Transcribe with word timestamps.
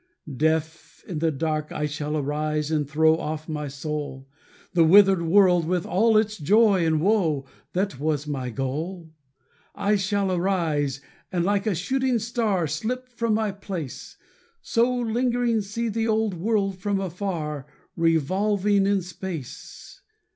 Deaf, 0.35 1.03
in 1.07 1.19
the 1.19 1.29
dark, 1.29 1.71
I 1.71 1.85
shall 1.85 2.17
arise 2.17 2.71
and 2.71 2.89
throw 2.89 3.13
From 3.17 3.23
off 3.23 3.47
my 3.47 3.67
soul, 3.67 4.27
The 4.73 4.83
withered 4.83 5.21
world 5.21 5.67
with 5.67 5.85
all 5.85 6.17
its 6.17 6.39
joy 6.39 6.87
and 6.87 6.99
woe, 6.99 7.45
That 7.73 7.99
was 7.99 8.25
my 8.25 8.49
goal. 8.49 9.13
I 9.75 9.97
shall 9.97 10.31
arise, 10.31 11.01
and 11.31 11.45
like 11.45 11.67
a 11.67 11.75
shooting 11.75 12.17
star 12.17 12.65
Slip 12.65 13.09
from 13.09 13.35
my 13.35 13.51
place; 13.51 14.17
So 14.63 14.91
lingering 14.91 15.61
see 15.61 15.87
the 15.87 16.07
old 16.07 16.33
world 16.33 16.79
from 16.79 16.99
afar 16.99 17.67
Revolve 17.95 18.65
in 18.65 19.03
space. 19.03 20.01